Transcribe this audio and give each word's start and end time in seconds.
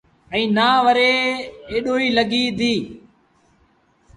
ائيٚݩ 0.33 0.53
نا 0.57 0.67
وري 0.85 1.11
ايٚڏوئيٚ 1.71 2.15
لڳي 2.17 2.43
ديٚ۔ 2.57 2.83